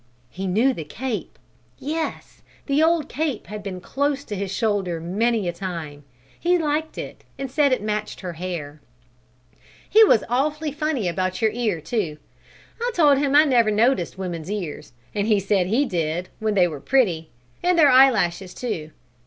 [0.31, 1.37] He knew the cape!
[1.77, 6.05] Yes, the old cape had been close to his shoulder many a time.
[6.39, 8.81] He liked it and said it matched her hair.
[9.87, 12.17] "He was awfully funny about your ear, too!
[12.81, 16.67] I told him I never noticed women's ears, and he said he did, when they
[16.67, 17.29] were pretty,
[17.61, 18.89] and their eyelashes, too.